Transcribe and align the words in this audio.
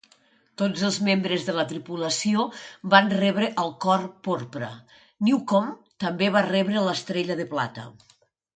Tots 0.59 0.85
els 0.85 0.95
membres 1.07 1.43
de 1.49 1.53
la 1.57 1.65
tripulació 1.73 2.45
van 2.95 3.11
rebre 3.19 3.51
el 3.65 3.71
Cord 3.87 4.17
Porpra, 4.29 4.71
Newcomb 5.29 5.95
també 6.07 6.33
va 6.39 6.45
rebre 6.51 6.87
l'Estrella 6.89 7.41
de 7.45 7.51
Plata. 7.57 7.89